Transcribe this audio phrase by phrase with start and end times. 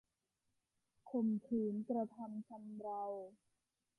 [1.09, 3.03] ข่มขืนกระทำชำเรา